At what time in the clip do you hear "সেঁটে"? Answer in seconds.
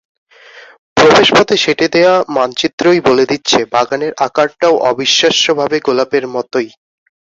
1.63-1.87